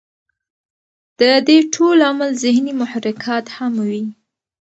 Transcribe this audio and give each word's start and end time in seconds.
د 1.19 1.21
دې 1.47 1.57
ټول 1.73 1.97
عمل 2.09 2.31
ذهني 2.43 2.73
محرکات 2.81 3.45
هم 3.57 3.73
وي 3.89 4.03